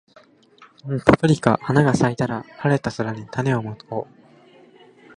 [1.05, 4.13] パプリカ花が咲いたら、晴れた空に種をまこう